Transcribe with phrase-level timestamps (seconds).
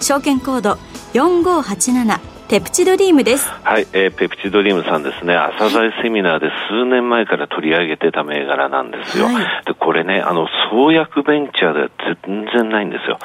[0.00, 0.78] 証券コード
[1.14, 3.48] 4587ペプチドリームです。
[3.48, 9.26] はい、えー、ペプチドリームさんですね、朝鮮セミナーで数年前から取り上げてた銘柄なんですよ。
[9.26, 11.88] はい、で、これね、あの、創薬ベンチャーでは
[12.26, 13.18] 全然ないんですよ。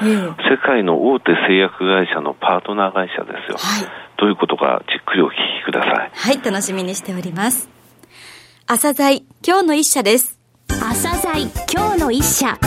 [0.50, 3.58] 世界の大手製薬会社のパートナー会社ですよ。
[3.60, 6.12] はい、どういうことか、じっくりお聞きください。
[6.14, 7.70] はい、楽しみにしております。
[8.68, 10.40] 朝鮮今日の一社です。
[10.70, 12.58] 朝鮮今日の一社。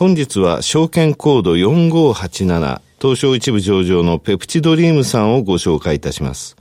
[0.00, 6.56] 本日は証券コード4587東証一部上場のペプチドリームさんをご紹介いたします。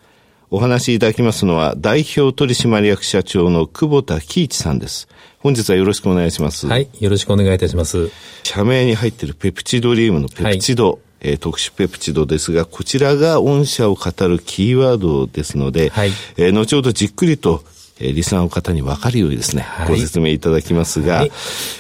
[0.52, 5.08] お話しいただきますのは、代表取締役社長の久保田喜一さんです。
[5.38, 6.68] 本日はよろしくお願いします。
[6.68, 8.12] はい、よろしくお願いいたします。
[8.44, 17.64] 社名に入っているペプチドリームのペプチド、はい、えー、特殊ペプチドですが、こちらが御社を語るキーワードですので、はい、えー、後ほどじっくりと
[18.00, 21.32] えー、リスナーの方に分かるようにですね、はい、ご説明いただきますが、はい、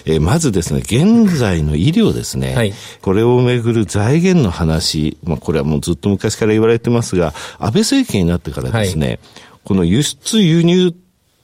[0.05, 9.19] えー、まずですね、現在の医療ですね、はい、これをめぐる財源の話、まあ、これはもうずっと昔から言われてますが、安倍政権になってからですね、
[9.63, 10.93] この輸出輸入っ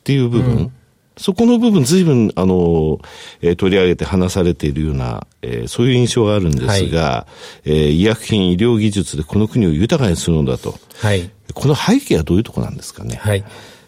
[0.04, 0.72] ていう部分、うん
[1.18, 3.00] そこの部分、ずいぶん、あの、
[3.42, 7.28] えー、取り上げて話されているような、えー、そういう印象があるんですが、は
[7.66, 10.76] い、えー、医薬品、医療技術でこの国を豊かにするのだと。
[10.98, 11.30] はい。
[11.54, 13.16] この背景はどういうところなんですかね。
[13.16, 13.46] はい。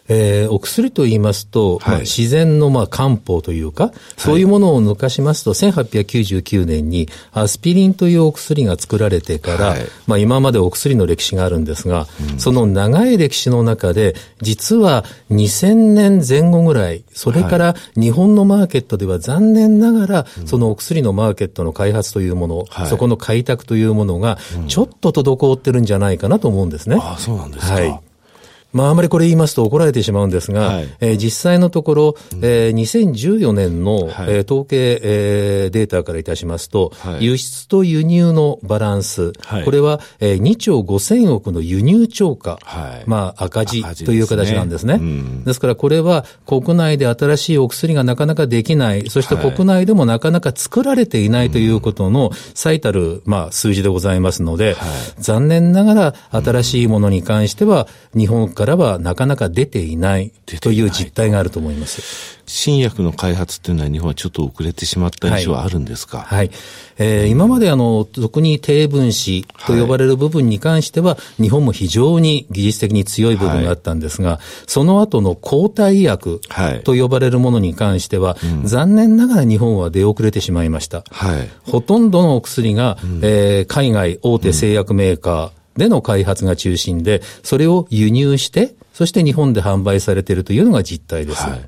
[0.08, 24.38] えー、お薬と言いますと、はい、まあ、自然のまあ漢方というか、そういうものを抜かしますと、1899年にアスピリンというお薬が作られてから、はい、まあ、今までお薬の歴史があるんですが、うん、その長い歴史の中で、実は2000年前後ぐらい、それから日本のマーケットでは残念ながら、そのお薬のマーケットの開発というもの、はい、そこの開拓というものが、
[24.68, 26.96] ちょっと滞ってるんじゃないかなと思うんですね。
[26.98, 27.74] ああ、そうなんですか。
[27.74, 28.00] はい
[28.72, 44.78] まあ、あまりこれ言いますと怒られてしまうんですが、はい、えー、実際のところ、えー、2014年の、はい、えー、統計、えー、データからいたしますと、はい、輸出と輸入のバランス、はい、これは、えー、2兆5000億の輸入超過、はい、まあ、赤字という形なんですね。
[44.78, 54.76] ですねうん、ですからこれは国内で新しいお薬がなかなかできない、そして国内でもなかなか作られていないということの最たる、まあ、数字でございますので、
[55.18, 62.40] 残念ながら新しいものに関しては、日本からはなかなか出ていないという実態があると思います。
[62.44, 66.50] 新薬の開発っていうのは日本はちょっと遅れてしまった印象はあるんですか、はい、はい、
[66.96, 76.40] えー、今まであの、特に低分子と呼ばれる部分に関しては、はい、日本も非常に技術的に強い部分があったんですが、はい、その後の抗体医薬
[76.82, 81.04] と呼ばれるものに関しては、うん、残念ながら日本は出遅れてしまいました。
[81.10, 91.44] はい、ほとんどのお薬が、うん、えー、海外大手製薬メーカー、での開発が中心で、それを輸入して、そして日本で販売されているというのが実態です。
[91.44, 91.60] はい、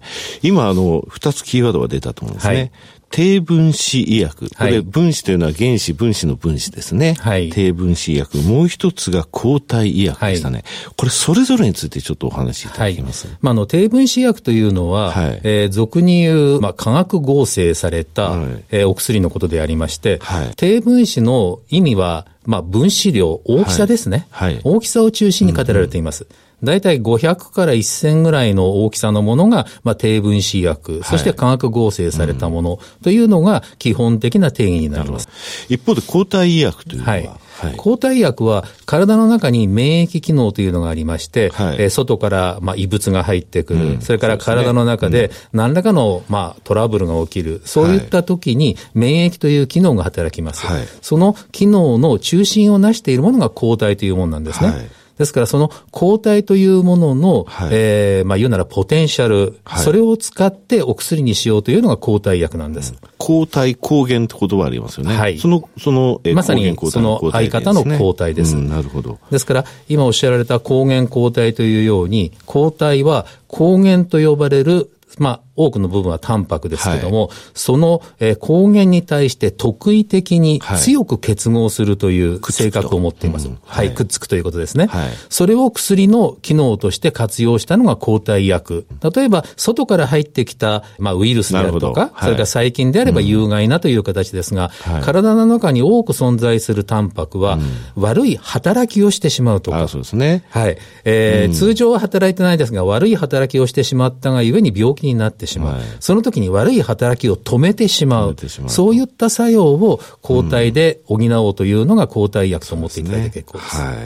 [0.42, 2.54] 今、あの、二つキーワードが出たと思うんですね。
[2.54, 2.72] はい
[3.10, 4.48] 低分子医薬。
[4.56, 7.16] これ、分子というのは原子、分子の分子ですね。
[7.18, 8.38] はい、低分子医薬。
[8.38, 10.58] もう一つが抗体医薬でしたね。
[10.58, 13.26] はい、これ、それぞれについてちょっとお話しいただきます。
[13.26, 24.28] はい、まあ、あの、低分子医薬というのは、はい、えー、俗に言う、まあ、化学合成された、はい、えー、お薬のことでありまして、はい、低分子の意味は、まあ、分子量、大きさですね。
[24.30, 26.24] はい、大きさを中心に語られています。
[26.24, 35.28] うんうん大体500から1000ぐらいの大きさのものが、まあ、低分子薬、そして化学合成されたものというのが基本的な定義になります。
[35.68, 37.30] 一方で抗体医薬というのは、はい。
[37.60, 50.66] はい、抗体薬は体の中に免疫機能というのがありまして、はい、えー、外からまあ異物が入ってくる、うん、それから体の中で何らかのまあトラブルが起きる、そういった時に免疫という機能が働きます。
[50.66, 54.90] はい、その機能の中心を成しているものが抗体というものなんですね。
[55.20, 62.94] はいですから、その抗体というものの、はい、えー、まあ言うならポテンシャル、はい、それを使ってお薬にしようというのが抗体薬なんです。
[62.94, 65.14] うん、抗体、抗原って言葉ありますよね。
[65.14, 65.38] はい。
[65.38, 68.56] その、その、えー、まさにその相方の抗体です。
[68.56, 69.18] うん、なるほど。
[69.30, 83.48] ですから、今おっしゃられた抗原抗体というように、抗体は抗原と呼ばれるまあ、多くの部分はタンパクですけども、はい、その、えー、抗原に対して特異的に強く結合するという性格を持っています。
[83.48, 83.54] は
[83.84, 84.86] い、はい、くっつくということですね。
[84.86, 88.86] はい、それを薬の機能として活用したのが抗体薬。
[89.14, 94.70] 例えば、外から入ってきた、まあ、ウイルスであるとか、それから細菌であれば有害なという形ですが、
[95.02, 97.58] 体の中に多く存在するタンパクは、
[97.96, 99.88] 悪い働きをしてしまうとか。
[99.88, 100.44] そうですね。
[100.50, 100.78] はい。
[101.04, 105.74] えー、通常は働いてないですが、悪い働きをしてしまったがゆえに病気になってしまう。
[105.74, 108.36] はい、その時に悪い働きを止めてしまう。
[108.68, 113.70] そういった作用を抗体で補おうというのが抗体薬と思っていただいて結構です。
[113.70, 113.96] ですね、はい。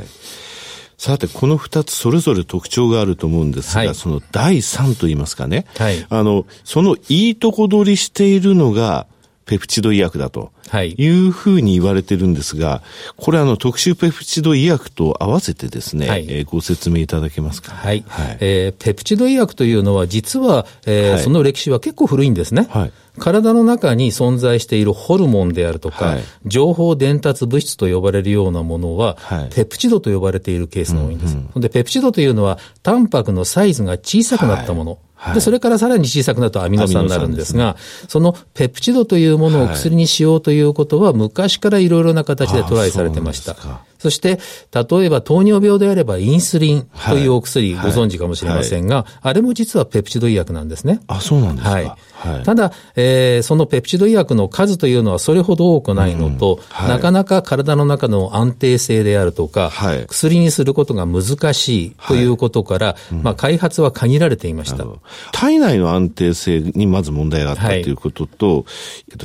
[0.96, 9.06] さて、この二つそれぞれ特徴があると思うんですが、はい、その第三と言いますかね、はい、あの、そのいいとこ取りしているのが、
[9.46, 10.52] ペプチド医薬だと
[10.96, 12.82] いうふうに言われてるんですが、
[13.16, 17.72] これあの特殊ペプチド医薬と合わせてですね、はい、えー、ご説明いただけますか？
[17.72, 18.04] はい。
[18.08, 22.66] はい、えー、ペプチド医薬というのは実は、えー、はい、その歴史は結構古いんですね。
[22.70, 22.92] はい。
[23.18, 31.36] 体の中に存在しているホルモンであるとか、はい、情報伝達物質と呼ばれるようなものは、はい、ペプチドと呼ばれているケースが多いんです。
[31.36, 34.90] うんうん、で、ペプチドというのは、タンパクのサイズが小さくなったもの。
[34.92, 35.00] はい
[35.32, 43.56] で、それからさらに小さくなるとアミノ酸になるんですが、すね、そのペプチドというものを薬にしようということは、昔からいろいろな形でトライされてました。
[43.98, 44.38] そして、
[44.74, 51.00] 例えば糖尿病であればインスリンというお薬、ご存知かもしれませんが、はいはい、あれも実はペプチド医薬なんですね。
[51.06, 51.70] あ、そうなんですか。
[51.70, 51.94] はい。
[52.24, 59.70] はい、ただ、えー、そのペプチド医薬の数というのはそれほど多くないのと、うん、なかなか体の中の安定性であるとか、
[60.08, 64.84] 薬にすることが難しいということから、まあ、開発は限られていました。
[65.32, 68.64] 体内の安定性にまず問題があったということと、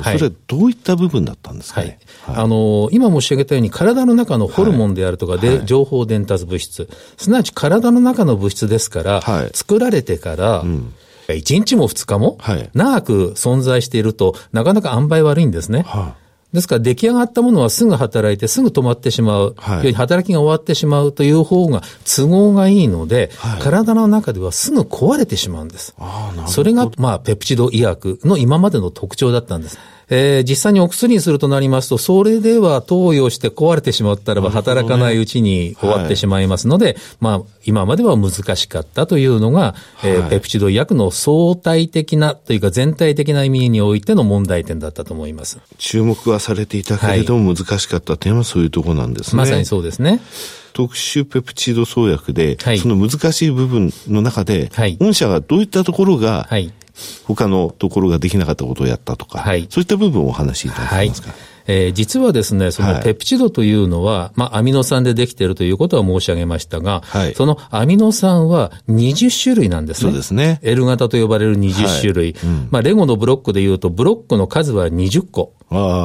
[0.02, 1.98] それはどういった部分だったんですかね？
[2.26, 10.94] あの今申し上げたように体の中のホルモンであるとかで、はい、情報伝達物質、すなわち体の中の物質ですから、はい、作られてから、うん
[11.36, 12.38] 1日も2日も
[12.74, 15.82] 長く存在していると、なかなか塩梅悪いんですね。
[15.86, 16.14] は
[16.52, 25.94] ですから出来上がったものはすぐ働いてすぐ止まってしまう、はい、働きが終わってしまうという方が都合がいいので、はい、体の中ではすぐ壊れてしまうんです。
[26.46, 29.78] それが、まあ、ペプチド医薬の今までの特徴だったんです。
[30.10, 45.58] えー、実際にお薬にするとなりますと、それでは投与して壊れてしまったらば働かないうちに終わってしまいますので、はい、まあ、今までは難しかったというのが、えー、ペプチド医薬の相対的なというか全体的な意味においての問題点だったと思います。
[45.78, 49.38] 注目はされていたけれども難しかった点はそういうところなんですね。
[49.38, 50.20] まさにそうですね。
[50.72, 56.72] 特殊ペプチド創薬で、はい、その難しい部分の中で、はい、御社がどういったところが、はい
[57.24, 61.28] 他のところができなかったことをやったとか、はい、そういった部分をお話しいただけますか？
[61.28, 61.36] はい
[61.66, 70.10] えー、実はですね、そのペプチドというのは、はい、まあ、アミノ酸でできているということは申し上げましたが、はい、そのアミノ酸は20種類なんですね。
[70.10, 70.58] そうですね。
[70.62, 72.32] L 型と呼ばれる20種類。
[72.32, 75.54] はいうん、まあ、レゴのブロックでいうと、ブロックの数は20個。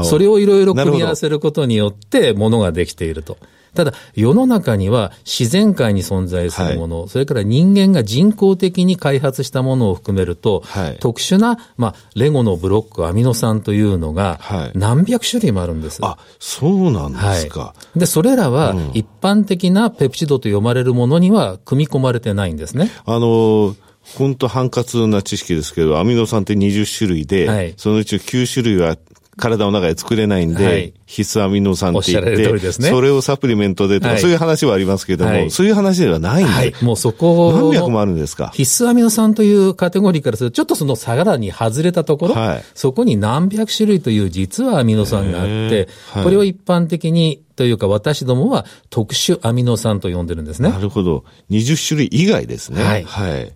[0.04, 3.38] それをいろいろ組み合わせることによって、ものができていると。
[3.76, 14.40] ただ、世の中には自然界に存在するもの、はい、それから人間が人工的に開発したものを含めると、はい、特殊な、まあ、レゴのブロック、アミノ酸というのが、
[14.74, 16.00] 何百種類もあるんです。
[16.04, 17.60] あ、そうなんですか。
[17.60, 22.90] はい、で、それらは、一般的なペプチドと読まれるものには組み込まれてないんですね。
[23.06, 23.76] あの
[24.18, 28.98] 本当、ハンカツな知識ですけど、アミノ酸って20種類で、はい、そのうち9種類は
[29.38, 38.50] 体の中で作れないんで、はい、必須アミノ酸って言って、ね、それをサプリメントでとか、はい、そういう話はありますけども、はい、そういう話ではないんで、はい、もうそこ何百もあるんですか？
[38.54, 45.90] 必須アミノ酸というカテゴリーからすると、ちょっとその差がに外れたところ、はい、そこに何百種類という実はアミノ酸があって、
[46.24, 50.70] これを一般的にというか私どもは特殊アミノ酸と呼んでるんですね。
[50.70, 51.26] なるほど。
[51.50, 52.84] 20種類以外ですね。
[52.84, 53.04] はい。
[53.04, 53.54] はい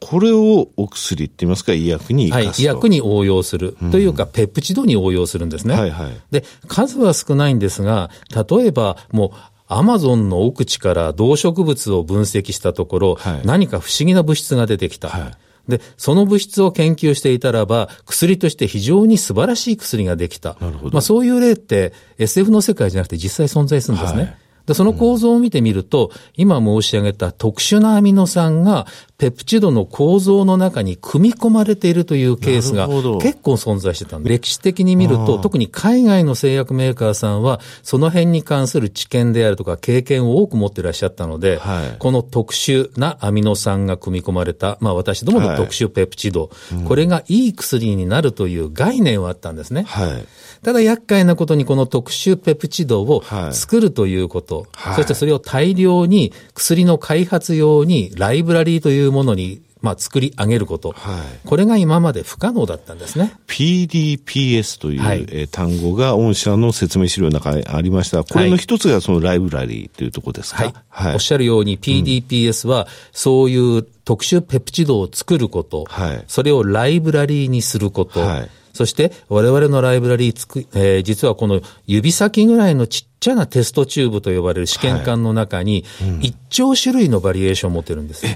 [0.00, 5.74] これをお薬って言いますか、医薬にはい、医薬に応用する、というか、ペプチドに応用するんですね。
[5.74, 9.30] はいはい、で、数は少ないんですが、例えばもう、
[9.68, 15.08] アマゾンの奥地から動植物を分析したところ、はい、何か不思議な物質が出てきた。
[15.08, 15.36] はい
[15.68, 20.56] で、その物質を研究していたらば、薬として非常に素晴らしい薬ができた。
[20.60, 20.92] なるほど。
[20.92, 24.20] まあそういう例って SF の世界じゃなくて実際存在するんですね。
[24.20, 24.36] はい
[24.66, 28.86] で、その構造を見てみると、今申し上げた特殊なアミノ酸が
[29.18, 49.84] ペプチドの構造の中に組み込まれているというケースが結構存在してたんで、歴史的に見ると、特に海外の製薬メーカーさんは、その辺に関する知見であるとか経験を多く持っていらっしゃったので、はい、この特殊なアミノ酸が組み込まれた、まあ私どもの特殊ペプチド、はいうん、これがいい薬になるという概念はあったんですね。
[49.84, 50.26] はい。
[50.62, 63.34] ただ厄介なことにこの特殊ペプチドを作るということ、はい、そしてそれを大量に薬の開発用にライブラリーというものにまあ、作り上げること、はい、これが今まで不可能だったんですね。
[63.46, 68.24] PDPS という、はい、え単語が御社の説明資料の中にありました。
[68.24, 78.50] これの一つがそのライブラリーというところですか、はい、はい、おっしゃるように PDPS は、そういう特殊ペプチドを作ること、はい、それをライブラリーにすること、はい。
[78.72, 88.26] そして我々のライブラリーつく、えー、実はこの指先ぐらいのちっちゃなテストチューブと呼ばれる試験管の中に、1兆種類のバリエーションを持ってるんです。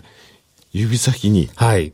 [0.73, 1.93] 指先にはい。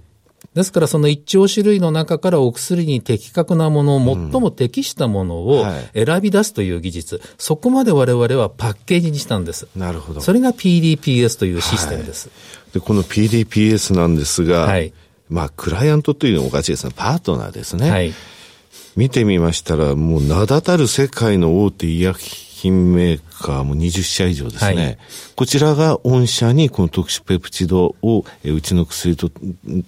[0.54, 9.68] ですからその一兆種類の中からお薬に的確なものを、最も適したものを選び出すという技術、そこまで我々はパッケージにしたんです。
[9.76, 10.23] なるほど。
[10.23, 12.28] それが PDPS というシステムです。
[12.28, 12.35] は
[12.71, 14.95] い、でこの PDPS なんですが、はい、
[15.28, 16.92] まあ、クライアントというのはおかしいですね。
[16.97, 17.90] パートナーですね。
[17.90, 18.14] はい。
[18.97, 24.75] 見てみましたら、もう名だたる世界の大手医薬品メーカーも20社以上ですね。
[24.75, 24.98] はい、
[25.36, 29.30] こちらが御社にこの特殊ペプチドをうちの薬と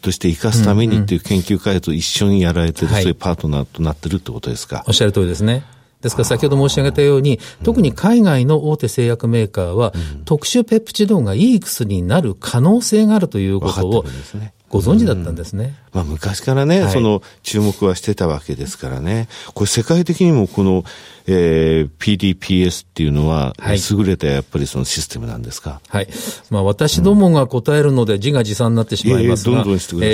[0.01, 4.85] として生かすためにっていう研究開発を一緒にやられてる、うんうん、そういうパートナーとなってるってことですか？
[4.87, 5.65] おっしゃる通りですね。
[6.01, 9.93] ですから先ほど申し上げたように、特に海外の大手製薬メーカーは、
[10.27, 14.05] 特殊ペプチドがいい薬になる可能性があるということを、
[14.69, 15.75] ご存知だったんですね。
[15.93, 19.27] まあ、昔からね、はい、その注目はしてたわけですからね。
[19.55, 20.85] これ世界的にもこの、
[21.31, 25.81] えー、PDPS っていうのは、はい、優れたやっぱりそのシステムなんですか？
[25.89, 26.09] はい。
[26.51, 29.63] まあ私どもが答えるので自画自賛になってしまいますが、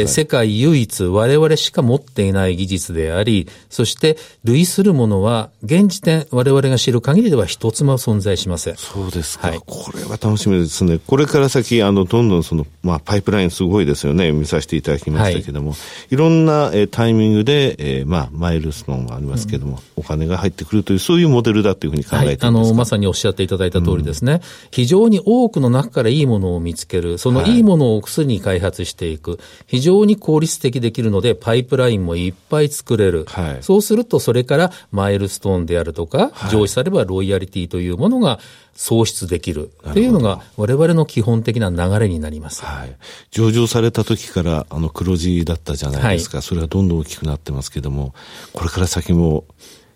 [0.09, 8.77] 世界唯一我々しか持っていない技術であり、そして類するものは現時点我々が知る限りでは一つも存在しません。
[8.77, 9.49] そうですか。
[9.49, 10.99] はい、これは楽しみですね。
[11.07, 14.33] これから先、あの、どんどんその、まあパイプラインすごいですよね。
[14.33, 15.77] 見させていただきましたけども、は
[16.11, 27.59] い、いろんな、えー、タイミングで、えー、まあマイルストーンがありますけども、うん、お金が入ってくるというそういうモデルだというふうに考えていますか、はい、あの、まさにおっしゃっていただいた通りですね、うん、非常に多くの中からいいものを見つける、そのい。
[27.59, 33.27] いものをお薬に開発していく、非常に効率的できるので、パイプラインもいっぱい作れる。
[33.29, 38.39] はい、そうすると、それからマイルストーンであるとか、上司さればロイヤリティというものが
[38.75, 39.71] 創出できる。
[39.93, 42.65] というのが、我々の基本的な流れになります。
[42.65, 42.97] はい。
[43.31, 46.39] 上場された時から、あの、黒字だったじゃないですか。
[46.39, 48.15] はい、それはどんどん大きくなってますけども、
[48.53, 49.45] これから先も、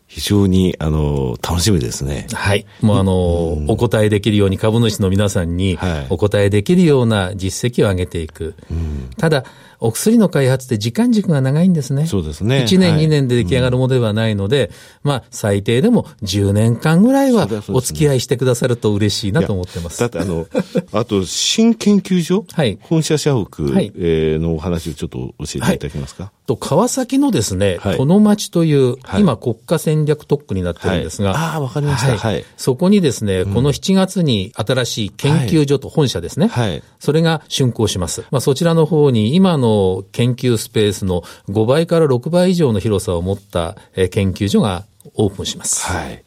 [0.09, 2.27] 非常に、あの、楽しみですね。
[2.33, 2.65] はい。
[2.81, 8.55] もうあの、うん、お答えできるように株主の皆さんに、お答えできるような実績を上げていく。
[8.71, 9.45] うん、ただ、
[9.81, 12.07] お薬の開発って時間軸が長いんですね。
[12.07, 12.65] そうですね。
[12.67, 14.69] 1年、はい、2年で出来上がるものではないので、
[15.05, 20.01] うん、まあ、最低でも10年間ぐらいはお付き合いしてくださると嬉しいなと思ってます。
[20.01, 20.47] だってあの、
[20.93, 22.47] あと、新研究所？
[22.51, 22.79] はい。
[22.81, 32.17] 本社社屋、はい、えー、のお話をちょっと教えていただけますか、はいと、川崎のですね、はい、この町という、はい、今国家戦略特区になってるんですが、はい、ああ、わかりました。
[32.17, 32.45] はい。
[32.57, 36.83] そこにですね、うん、この7月に新しい研究所と本社ですね、はい。
[36.99, 38.25] それが竣工します。
[38.31, 45.87] まあ、そちらの方に今の研究スペースの5倍から6倍以上の広さを持った研究所がオープンします。
[45.87, 46.25] はい。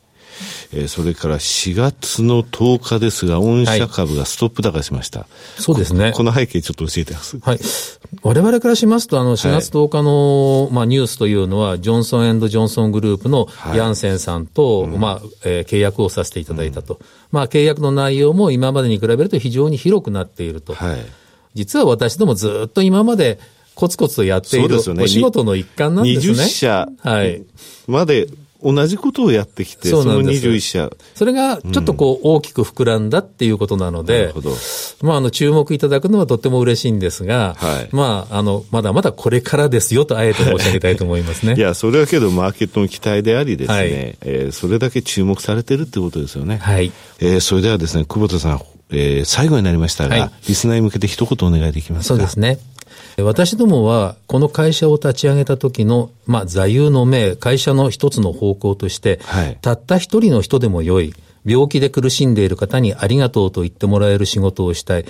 [0.73, 5.21] えー、それから4月の10日ですが、御社株がストップ高しました。
[5.21, 5.25] は
[5.59, 6.19] い、そうですねこ。
[6.19, 7.39] この背景ちょっと教えてます。
[7.39, 7.59] はい。
[8.23, 16.95] 我々からしますと、あの、4月10日の、はい、まあ、ニュースというのは、ジョンソンジョンソングループのヤンセンさんと、はい、まあ、えー、契約をさせていただいたと。
[16.95, 16.99] うん、
[17.31, 20.73] まあ、契約の内容も今までに比べると非常に広くなっていると。
[20.73, 20.99] はい。
[21.53, 23.39] 実は私どもずっと今まで、
[23.75, 26.33] コツコツとやっている、お仕事の一環なんですね。
[26.33, 26.87] 20社
[27.87, 28.27] まで
[28.63, 30.89] 同じことをやってきて、その21社。
[31.15, 41.55] それがちょっとこう大きく膨らんだっていうことなので、うん、まああの注目いただくのはとっても嬉しいんですが、はい、まああの、まだまだこれからですよとあえて申し上げたいと思いますね。
[41.57, 46.57] いや、それはけどマーケットの期待でありですね、はい、えー、それだけ注目されてるってことですよね。
[46.57, 46.91] はい。
[47.19, 52.15] えー、それではですね、久保田さん、えー、最後になりましたが、はい、リスナーに向けて一言お願いできますか？
[52.15, 52.59] そうですね。
[53.17, 61.13] 私どもは、この会社を立ち上げた時の、まあ、座右の銘、会社の一つの方向として、はい、たった一人の人でも良い、
[61.45, 65.05] 病気で苦しんでいる方にありがとうと言ってもらえる仕事をしたい。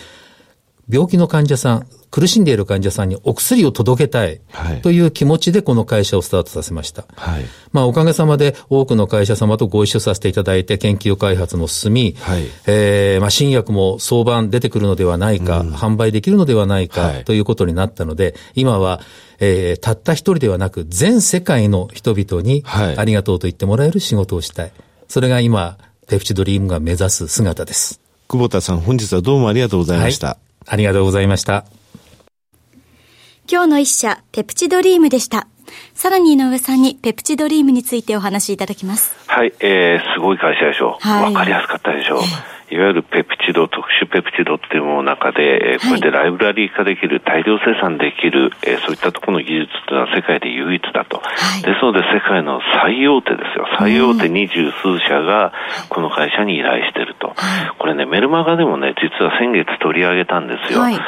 [0.91, 4.41] 病気の患者さん、苦しんでいる患者さんにお薬を届けたい
[4.81, 7.05] という気持ちでこの会社をスタートさせました。
[7.15, 18.99] はい、まあおかげさまで多くの会社様とご一緒させていただいて研究開発も進み、はい、えー、まあ新薬も相場出てくるのではないか、うん、販売できるのではないかということになったので、今は
[19.43, 24.71] えー、たった一人ではなく全世界の人々にありがとうと言ってもらえる仕事をしたい。
[25.07, 27.99] それが今、ペプチドリームが目指す姿です。
[28.27, 30.37] 久保田さん、本日はどうもありがとうございました。
[30.67, 31.65] ありがとうございました。
[33.51, 35.47] 今日の一社、ペプチドリームでした。
[35.93, 39.15] さらに井上さんにペプチドリームについてお話しいただきます。
[39.27, 41.07] はい、えー、すごい会社でしょう。
[41.07, 42.19] わ、はい、かりやすかったでしょう。
[42.71, 51.19] いわゆるペプチド、特殊ペプチドっていうものの中で、えー、これでライブラリー化できる、大量生産できる、えー、そういったところの技術というのは世界で唯一だと。
[51.19, 53.67] はい、ですので世界の最大手ですよ。
[53.77, 55.51] 最大手二十数社が
[55.89, 57.35] この会社に依頼してると。
[57.77, 60.79] これね、メルマガでもね、実は先月取り上げたんですよ。
[60.79, 61.01] はいそ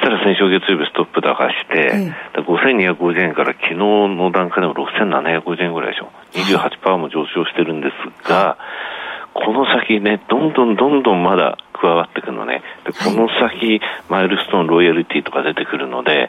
[0.00, 6.10] したら先週月曜日ストップ高して、うん、5250円から昨日の段階でも6750円ぐらいでしょ。
[6.32, 8.56] 28%も上昇してるんですが、
[9.34, 12.62] この先ね、どんどんどんどんまだ加わってくるのね。
[12.84, 16.28] で、この先、マイルストーン、ロイヤリティとか出てくるので、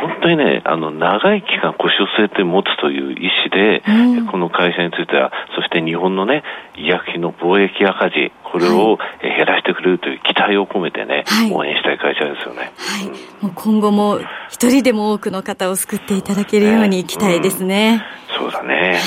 [0.00, 6.44] 本当にね、あの、長い期間腰を据えて持つという意思で、うん、この会社については、そして日本のね、
[6.76, 12.72] 医薬品の貿易赤字、これを減らしてくれるという期待を込めてね、はい、応援したい会社ですよね。
[12.76, 13.08] はい。
[13.44, 18.04] もう今後も一人でも多くの方を救っていただけるように期待ですね。
[18.30, 18.92] うん、そうだね。
[18.92, 19.00] はい。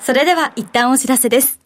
[0.00, 1.65] それでは一旦お知らせです。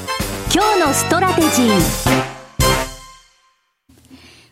[0.53, 1.79] 今日のストラテジー。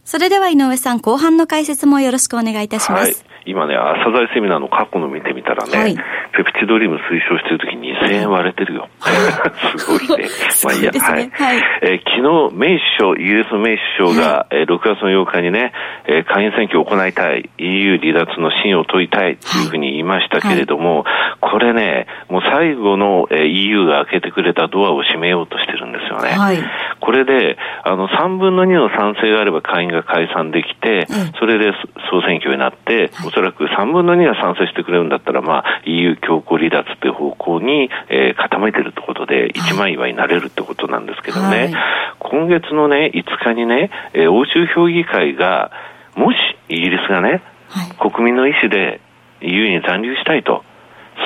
[0.06, 8.90] それでは井上さん後半の解説もよろしくお願いいたします、はい今ね、朝鮮セミナーの過去の見てみたらね、はい、ペプチドリーム推奨してるときに2000円割れてるよ。
[9.78, 10.28] すごいね。
[10.64, 11.30] まあいいや、ね、はい。
[11.30, 15.72] はい、えー、昨日、メイ首相、イギリスのメイ首相が、はい、えー、6月の8日にね、
[16.06, 26.30] えー、下院選挙を行いたい、EU 離脱の信を問いたいというふうに言いましたけれども、はい、これね、もう最後の、えー、EU が開けてくれたドアを閉めようとしてるんですよね。
[26.30, 26.58] はい、
[27.00, 31.08] これで、あの、3分の2の賛成があれば下院が解散できて、
[31.40, 31.74] それで
[32.12, 41.74] 総選挙になって、おそらく3分の2が賛成してくれるんだったら、まあ、EU 強硬離脱という方向に、えー、傾いてるってことで、一枚岩になれるってことなんですけどね、はい、
[42.18, 45.70] 今月のね、5日にね、えー、欧州評議会が、
[46.16, 46.38] もし
[46.70, 49.00] イギリスがね、はい、国民の意思で
[49.42, 50.64] EU に残留したいと。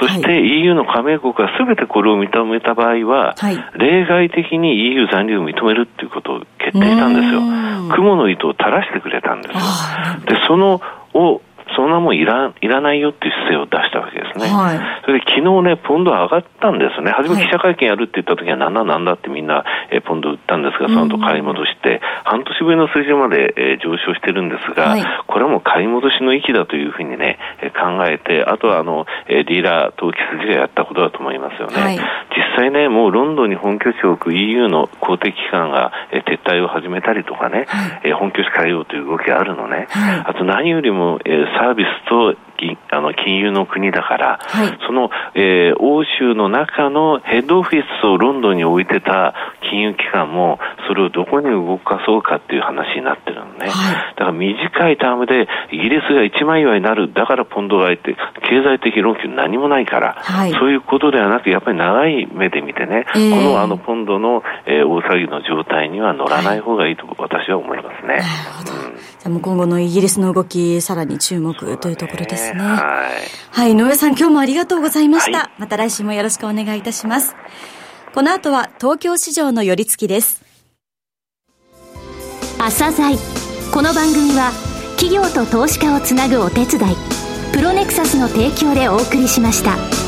[0.02, 7.42] そして EU の加盟国がすべてこれを認めた場合は、はい、例外的に EU 残留を認めるっていうことを決定したんですよ。
[7.96, 9.62] 雲の糸を垂らしてくれたんですよ。
[10.26, 10.82] で、その
[11.14, 11.42] を
[12.04, 14.48] もんいらいらないよっていう姿勢を出したわけですね。
[14.48, 17.12] はい、それで昨日ね、ポンド上がったんですね。
[17.12, 31.82] 初め記者会見やるって言った時は、なんだなんだってみんな、えポンド売ったんですが、その後買い戻して、半年ぶりの水準まで、え上昇してるんですが、はい、これはもう買い戻しの域だというふうにね、え考えて、あとはあの、えディーラー投機筋がやったことだと思いますよね。
[31.82, 32.02] はい、実
[32.58, 37.68] 際ね、もうロンドンに本拠地を置く EU の公的機関が、え撤退を始めたりとかね、
[38.04, 39.88] え本拠地変えようという動きがあるのね。
[40.26, 42.36] あと何よりも、えサービスと
[42.92, 49.34] あの金融の国だから、はい、その、えー、欧州の中のヘッドオフィスをロンドンに置いてた
[49.70, 53.68] 金融機関も、それをどこに動かそうかっていう話になってるのね。
[53.68, 58.16] はい、だから短いタームでイギリスが一枚岩になる、だからポンドがいて、
[58.50, 68.22] 経済的論拠何もないから、はい、そういうことではなく、やっぱり長い目で見てね、えー、このあのポンドの、えー、大騒ぎの状態には乗らない方がいいと私は思いますね。
[69.24, 69.30] なるほど。
[69.30, 72.60] うん、じゃあもう今後のイギリスの動き、さらに注目というところですね。
[72.60, 73.44] はい。
[73.52, 75.38] はい、井上さん、今日もありがとうございました。
[75.40, 77.36] はい、また来週もよろしくお願いいたします。
[78.14, 80.44] この後は東京市場の寄り付きです。
[82.60, 83.18] 朝鮮
[83.74, 84.52] この番組は
[84.98, 86.96] 企業と投資家をつなぐお手伝い
[87.52, 90.03] プロネクサスの提供でお送りしました。